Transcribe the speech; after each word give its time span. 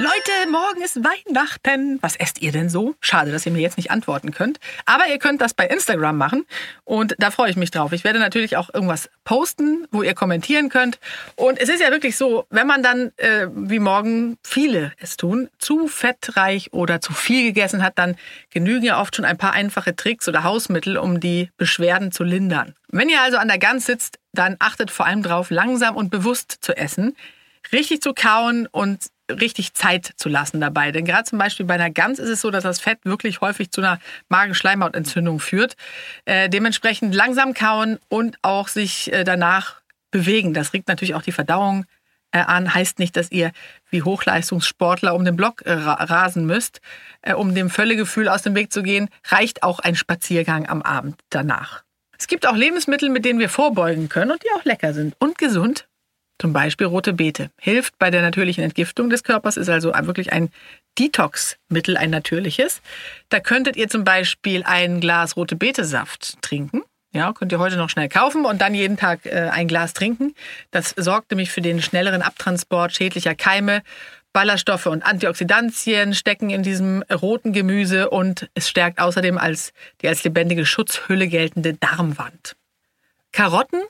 Leute, 0.00 0.48
morgen 0.48 0.80
ist 0.80 1.00
Weihnachten. 1.02 1.98
Was 2.02 2.14
esst 2.14 2.40
ihr 2.40 2.52
denn 2.52 2.68
so? 2.68 2.94
Schade, 3.00 3.32
dass 3.32 3.44
ihr 3.46 3.50
mir 3.50 3.62
jetzt 3.62 3.76
nicht 3.76 3.90
antworten 3.90 4.30
könnt. 4.30 4.60
Aber 4.86 5.08
ihr 5.08 5.18
könnt 5.18 5.40
das 5.40 5.54
bei 5.54 5.66
Instagram 5.66 6.16
machen 6.16 6.46
und 6.84 7.16
da 7.18 7.32
freue 7.32 7.50
ich 7.50 7.56
mich 7.56 7.72
drauf. 7.72 7.90
Ich 7.90 8.04
werde 8.04 8.20
natürlich 8.20 8.56
auch 8.56 8.72
irgendwas 8.72 9.10
posten, 9.24 9.88
wo 9.90 10.04
ihr 10.04 10.14
kommentieren 10.14 10.68
könnt. 10.68 11.00
Und 11.34 11.58
es 11.58 11.68
ist 11.68 11.80
ja 11.80 11.90
wirklich 11.90 12.16
so, 12.16 12.46
wenn 12.48 12.68
man 12.68 12.84
dann, 12.84 13.10
äh, 13.16 13.48
wie 13.52 13.80
morgen 13.80 14.38
viele 14.44 14.92
es 14.98 15.16
tun, 15.16 15.48
zu 15.58 15.88
fettreich 15.88 16.72
oder 16.72 17.00
zu 17.00 17.12
viel 17.12 17.42
gegessen 17.42 17.82
hat, 17.82 17.98
dann 17.98 18.14
genügen 18.50 18.84
ja 18.84 19.00
oft 19.00 19.16
schon 19.16 19.24
ein 19.24 19.36
paar 19.36 19.52
einfache 19.52 19.96
Tricks 19.96 20.28
oder 20.28 20.44
Hausmittel, 20.44 20.96
um 20.96 21.18
die 21.18 21.50
Beschwerden 21.56 22.12
zu 22.12 22.22
lindern. 22.22 22.76
Wenn 22.86 23.08
ihr 23.08 23.20
also 23.20 23.36
an 23.36 23.48
der 23.48 23.58
Gans 23.58 23.86
sitzt, 23.86 24.20
dann 24.32 24.54
achtet 24.60 24.92
vor 24.92 25.06
allem 25.06 25.24
darauf, 25.24 25.50
langsam 25.50 25.96
und 25.96 26.10
bewusst 26.10 26.58
zu 26.60 26.76
essen 26.76 27.16
richtig 27.72 28.02
zu 28.02 28.14
kauen 28.14 28.66
und 28.66 29.06
richtig 29.30 29.74
Zeit 29.74 30.12
zu 30.16 30.28
lassen 30.28 30.60
dabei. 30.60 30.92
Denn 30.92 31.04
gerade 31.04 31.24
zum 31.24 31.38
Beispiel 31.38 31.66
bei 31.66 31.74
einer 31.74 31.90
Gans 31.90 32.18
ist 32.18 32.28
es 32.28 32.40
so, 32.40 32.50
dass 32.50 32.64
das 32.64 32.80
Fett 32.80 32.98
wirklich 33.04 33.40
häufig 33.40 33.70
zu 33.70 33.80
einer 33.80 33.98
Magenschleimhautentzündung 34.28 35.40
führt. 35.40 35.76
Äh, 36.24 36.48
dementsprechend 36.48 37.14
langsam 37.14 37.54
kauen 37.54 37.98
und 38.08 38.38
auch 38.42 38.68
sich 38.68 39.12
äh, 39.12 39.24
danach 39.24 39.82
bewegen. 40.10 40.54
Das 40.54 40.72
regt 40.72 40.88
natürlich 40.88 41.14
auch 41.14 41.22
die 41.22 41.32
Verdauung 41.32 41.84
äh, 42.32 42.38
an. 42.38 42.72
Heißt 42.72 42.98
nicht, 42.98 43.16
dass 43.16 43.30
ihr 43.30 43.52
wie 43.90 44.02
Hochleistungssportler 44.02 45.14
um 45.14 45.24
den 45.24 45.36
Block 45.36 45.62
äh, 45.62 45.72
rasen 45.72 46.46
müsst. 46.46 46.80
Äh, 47.22 47.34
um 47.34 47.54
dem 47.54 47.70
Völlegefühl 47.70 48.28
aus 48.28 48.42
dem 48.42 48.54
Weg 48.54 48.72
zu 48.72 48.82
gehen, 48.82 49.08
reicht 49.26 49.62
auch 49.62 49.78
ein 49.80 49.96
Spaziergang 49.96 50.68
am 50.68 50.82
Abend 50.82 51.20
danach. 51.30 51.82
Es 52.18 52.26
gibt 52.26 52.46
auch 52.46 52.56
Lebensmittel, 52.56 53.10
mit 53.10 53.24
denen 53.24 53.38
wir 53.38 53.48
vorbeugen 53.48 54.08
können 54.08 54.32
und 54.32 54.42
die 54.42 54.50
auch 54.58 54.64
lecker 54.64 54.92
sind 54.92 55.14
und 55.20 55.38
gesund. 55.38 55.86
Zum 56.38 56.52
Beispiel 56.52 56.86
rote 56.86 57.12
Beete. 57.12 57.50
Hilft 57.58 57.98
bei 57.98 58.10
der 58.10 58.22
natürlichen 58.22 58.62
Entgiftung 58.62 59.10
des 59.10 59.24
Körpers, 59.24 59.56
ist 59.56 59.68
also 59.68 59.92
wirklich 59.92 60.32
ein 60.32 60.50
Detox-Mittel, 60.98 61.96
ein 61.96 62.10
natürliches. 62.10 62.80
Da 63.28 63.40
könntet 63.40 63.76
ihr 63.76 63.88
zum 63.88 64.04
Beispiel 64.04 64.62
ein 64.64 65.00
Glas 65.00 65.36
rote 65.36 65.56
Beete-Saft 65.56 66.40
trinken. 66.40 66.82
Ja, 67.12 67.32
könnt 67.32 67.52
ihr 67.52 67.58
heute 67.58 67.76
noch 67.76 67.88
schnell 67.88 68.08
kaufen 68.08 68.44
und 68.44 68.60
dann 68.60 68.74
jeden 68.74 68.96
Tag 68.96 69.24
äh, 69.24 69.48
ein 69.50 69.66
Glas 69.66 69.94
trinken. 69.94 70.34
Das 70.70 70.94
sorgt 70.96 71.30
nämlich 71.30 71.50
für 71.50 71.62
den 71.62 71.80
schnelleren 71.80 72.22
Abtransport 72.22 72.94
schädlicher 72.94 73.34
Keime. 73.34 73.82
Ballaststoffe 74.34 74.86
und 74.86 75.04
Antioxidantien 75.04 76.14
stecken 76.14 76.50
in 76.50 76.62
diesem 76.62 77.02
roten 77.10 77.52
Gemüse 77.52 78.10
und 78.10 78.50
es 78.54 78.68
stärkt 78.68 79.00
außerdem 79.00 79.38
als 79.38 79.72
die 80.02 80.08
als 80.08 80.22
lebendige 80.22 80.66
Schutzhülle 80.66 81.28
geltende 81.28 81.74
Darmwand. 81.74 82.54
Karotten 83.32 83.80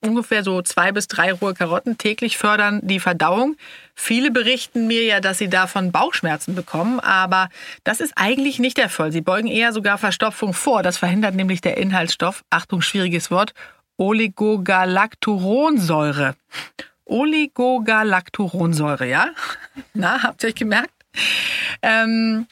ungefähr 0.00 0.42
so 0.42 0.62
zwei 0.62 0.92
bis 0.92 1.08
drei 1.08 1.32
rohe 1.32 1.52
Karotten 1.54 1.98
täglich 1.98 2.38
fördern 2.38 2.80
die 2.82 3.00
Verdauung. 3.00 3.56
Viele 3.94 4.30
berichten 4.30 4.86
mir 4.86 5.04
ja, 5.04 5.20
dass 5.20 5.36
sie 5.38 5.48
davon 5.48 5.90
Bauchschmerzen 5.92 6.54
bekommen, 6.54 7.00
aber 7.00 7.48
das 7.84 8.00
ist 8.00 8.14
eigentlich 8.16 8.58
nicht 8.58 8.78
der 8.78 8.88
Fall. 8.88 9.12
Sie 9.12 9.20
beugen 9.20 9.48
eher 9.48 9.72
sogar 9.72 9.98
Verstopfung 9.98 10.54
vor. 10.54 10.82
Das 10.82 10.98
verhindert 10.98 11.34
nämlich 11.34 11.60
der 11.60 11.76
Inhaltsstoff, 11.76 12.44
Achtung, 12.50 12.82
schwieriges 12.82 13.30
Wort, 13.30 13.54
Oligogalacturonsäure. 13.96 16.34
Oligogalacturonsäure, 17.04 19.06
ja? 19.06 19.28
Na, 19.94 20.22
habt 20.22 20.42
ihr 20.42 20.48
euch 20.48 20.54
gemerkt? 20.54 20.90
Ähm, 21.82 22.46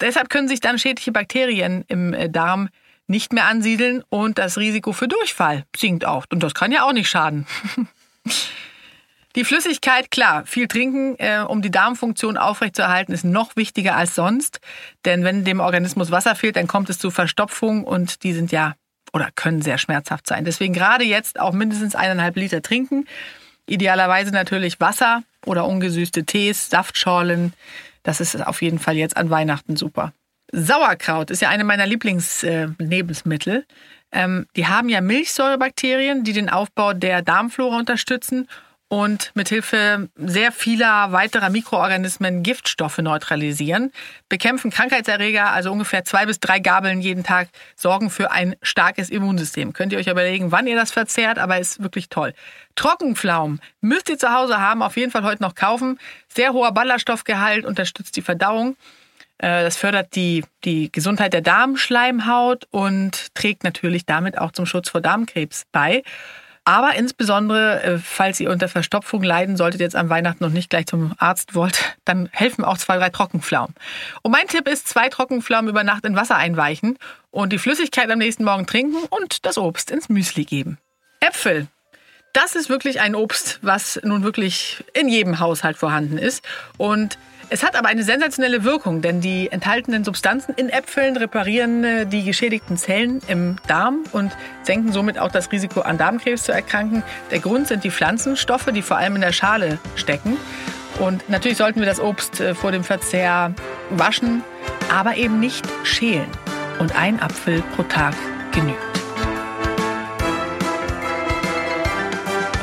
deshalb 0.00 0.30
können 0.30 0.48
sich 0.48 0.60
dann 0.60 0.78
schädliche 0.78 1.12
Bakterien 1.12 1.84
im 1.88 2.14
äh, 2.14 2.30
Darm 2.30 2.70
nicht 3.10 3.32
mehr 3.32 3.46
ansiedeln 3.46 4.02
und 4.08 4.38
das 4.38 4.56
Risiko 4.56 4.92
für 4.92 5.08
Durchfall 5.08 5.64
sinkt 5.76 6.06
auch. 6.06 6.24
Und 6.30 6.42
das 6.42 6.54
kann 6.54 6.72
ja 6.72 6.84
auch 6.84 6.92
nicht 6.92 7.10
schaden. 7.10 7.46
Die 9.36 9.44
Flüssigkeit, 9.44 10.10
klar, 10.10 10.44
viel 10.44 10.66
trinken, 10.66 11.14
äh, 11.18 11.44
um 11.46 11.62
die 11.62 11.70
Darmfunktion 11.70 12.36
aufrechtzuerhalten, 12.36 13.14
ist 13.14 13.24
noch 13.24 13.54
wichtiger 13.54 13.94
als 13.94 14.16
sonst. 14.16 14.58
Denn 15.04 15.22
wenn 15.22 15.44
dem 15.44 15.60
Organismus 15.60 16.10
Wasser 16.10 16.34
fehlt, 16.34 16.56
dann 16.56 16.66
kommt 16.66 16.90
es 16.90 16.98
zu 16.98 17.12
Verstopfung 17.12 17.84
und 17.84 18.24
die 18.24 18.32
sind 18.32 18.50
ja 18.50 18.74
oder 19.12 19.28
können 19.36 19.62
sehr 19.62 19.78
schmerzhaft 19.78 20.26
sein. 20.26 20.44
Deswegen 20.44 20.74
gerade 20.74 21.04
jetzt 21.04 21.38
auch 21.38 21.52
mindestens 21.52 21.94
eineinhalb 21.94 22.34
Liter 22.34 22.60
trinken. 22.60 23.06
Idealerweise 23.66 24.32
natürlich 24.32 24.80
Wasser 24.80 25.22
oder 25.46 25.64
ungesüßte 25.64 26.24
Tees, 26.24 26.68
Saftschorlen. 26.68 27.52
Das 28.02 28.20
ist 28.20 28.44
auf 28.44 28.62
jeden 28.62 28.80
Fall 28.80 28.96
jetzt 28.96 29.16
an 29.16 29.30
Weihnachten 29.30 29.76
super. 29.76 30.12
Sauerkraut 30.52 31.30
ist 31.30 31.42
ja 31.42 31.48
eine 31.48 31.64
meiner 31.64 31.86
Lieblingslebensmittel. 31.86 33.66
Ähm, 34.12 34.46
die 34.56 34.66
haben 34.66 34.88
ja 34.88 35.00
Milchsäurebakterien, 35.00 36.24
die 36.24 36.32
den 36.32 36.50
Aufbau 36.50 36.92
der 36.92 37.22
Darmflora 37.22 37.76
unterstützen 37.76 38.48
und 38.90 39.30
mithilfe 39.36 40.08
sehr 40.16 40.50
vieler 40.50 41.12
weiterer 41.12 41.48
Mikroorganismen 41.48 42.42
Giftstoffe 42.42 42.98
neutralisieren, 42.98 43.92
bekämpfen 44.28 44.72
Krankheitserreger, 44.72 45.52
also 45.52 45.70
ungefähr 45.70 46.04
zwei 46.04 46.26
bis 46.26 46.40
drei 46.40 46.58
Gabeln 46.58 47.00
jeden 47.00 47.22
Tag, 47.22 47.50
sorgen 47.76 48.10
für 48.10 48.32
ein 48.32 48.56
starkes 48.62 49.08
Immunsystem. 49.08 49.72
Könnt 49.72 49.92
ihr 49.92 50.00
euch 50.00 50.08
überlegen, 50.08 50.50
wann 50.50 50.66
ihr 50.66 50.74
das 50.74 50.90
verzehrt, 50.90 51.38
aber 51.38 51.60
ist 51.60 51.80
wirklich 51.80 52.08
toll. 52.08 52.34
Trockenpflaumen 52.74 53.60
müsst 53.80 54.08
ihr 54.08 54.18
zu 54.18 54.34
Hause 54.34 54.58
haben, 54.58 54.82
auf 54.82 54.96
jeden 54.96 55.12
Fall 55.12 55.22
heute 55.22 55.44
noch 55.44 55.54
kaufen. 55.54 56.00
Sehr 56.26 56.52
hoher 56.52 56.72
Ballaststoffgehalt, 56.72 57.64
unterstützt 57.64 58.16
die 58.16 58.22
Verdauung. 58.22 58.76
Äh, 59.40 59.64
das 59.64 59.76
fördert 59.76 60.14
die, 60.14 60.44
die 60.64 60.92
Gesundheit 60.92 61.32
der 61.32 61.40
Darmschleimhaut 61.40 62.66
und 62.70 63.34
trägt 63.34 63.64
natürlich 63.64 64.04
damit 64.04 64.38
auch 64.38 64.52
zum 64.52 64.66
Schutz 64.66 64.90
vor 64.90 65.00
Darmkrebs 65.00 65.64
bei. 65.72 66.02
Aber 66.64 66.94
insbesondere, 66.94 67.82
äh, 67.82 67.98
falls 67.98 68.38
ihr 68.38 68.50
unter 68.50 68.68
Verstopfung 68.68 69.22
leiden 69.22 69.56
solltet, 69.56 69.80
jetzt 69.80 69.96
am 69.96 70.10
Weihnachten 70.10 70.44
noch 70.44 70.52
nicht 70.52 70.68
gleich 70.68 70.86
zum 70.86 71.14
Arzt 71.18 71.54
wollt, 71.54 71.96
dann 72.04 72.28
helfen 72.32 72.64
auch 72.64 72.76
zwei, 72.76 72.98
drei 72.98 73.08
Trockenpflaumen. 73.08 73.74
Und 74.22 74.30
mein 74.30 74.46
Tipp 74.46 74.68
ist, 74.68 74.86
zwei 74.86 75.08
Trockenpflaumen 75.08 75.70
über 75.70 75.84
Nacht 75.84 76.04
in 76.04 76.16
Wasser 76.16 76.36
einweichen 76.36 76.98
und 77.30 77.52
die 77.52 77.58
Flüssigkeit 77.58 78.10
am 78.10 78.18
nächsten 78.18 78.44
Morgen 78.44 78.66
trinken 78.66 78.98
und 79.08 79.46
das 79.46 79.56
Obst 79.56 79.90
ins 79.90 80.10
Müsli 80.10 80.44
geben. 80.44 80.78
Äpfel. 81.20 81.66
Das 82.34 82.54
ist 82.54 82.68
wirklich 82.68 83.00
ein 83.00 83.16
Obst, 83.16 83.58
was 83.62 83.98
nun 84.04 84.22
wirklich 84.22 84.84
in 84.94 85.08
jedem 85.08 85.40
Haushalt 85.40 85.76
vorhanden 85.76 86.18
ist. 86.18 86.44
Und 86.76 87.18
es 87.52 87.64
hat 87.64 87.74
aber 87.74 87.88
eine 87.88 88.04
sensationelle 88.04 88.62
Wirkung, 88.62 89.02
denn 89.02 89.20
die 89.20 89.50
enthaltenen 89.50 90.04
Substanzen 90.04 90.54
in 90.54 90.68
Äpfeln 90.68 91.16
reparieren 91.16 91.82
äh, 91.82 92.06
die 92.06 92.22
geschädigten 92.24 92.76
Zellen 92.76 93.20
im 93.26 93.56
Darm 93.66 94.04
und 94.12 94.30
senken 94.62 94.92
somit 94.92 95.18
auch 95.18 95.32
das 95.32 95.50
Risiko 95.50 95.80
an 95.80 95.98
Darmkrebs 95.98 96.44
zu 96.44 96.52
erkranken. 96.52 97.02
Der 97.32 97.40
Grund 97.40 97.66
sind 97.66 97.82
die 97.82 97.90
Pflanzenstoffe, 97.90 98.66
die 98.72 98.82
vor 98.82 98.98
allem 98.98 99.16
in 99.16 99.20
der 99.20 99.32
Schale 99.32 99.78
stecken. 99.96 100.36
Und 101.00 101.28
natürlich 101.28 101.58
sollten 101.58 101.80
wir 101.80 101.86
das 101.86 101.98
Obst 101.98 102.40
äh, 102.40 102.54
vor 102.54 102.70
dem 102.70 102.84
Verzehr 102.84 103.52
waschen, 103.90 104.44
aber 104.92 105.16
eben 105.16 105.40
nicht 105.40 105.66
schälen. 105.82 106.28
Und 106.78 106.96
ein 106.96 107.20
Apfel 107.20 107.62
pro 107.74 107.82
Tag 107.82 108.14
genügt. 108.52 108.78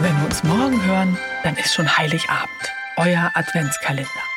Wenn 0.00 0.16
wir 0.16 0.24
uns 0.26 0.44
morgen 0.44 0.84
hören, 0.86 1.18
dann 1.42 1.56
ist 1.56 1.74
schon 1.74 1.96
Heiligabend. 1.96 2.50
Euer 2.96 3.32
Adventskalender. 3.34 4.35